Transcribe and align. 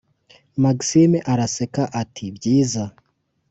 maxime 0.63 1.19
araseka 1.31 1.83
ati"byiza!! 2.01 2.85